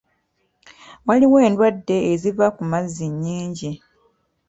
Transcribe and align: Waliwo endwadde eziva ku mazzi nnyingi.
Waliwo 1.07 1.37
endwadde 1.47 1.95
eziva 2.11 2.47
ku 2.55 2.63
mazzi 2.71 3.07
nnyingi. 3.13 3.71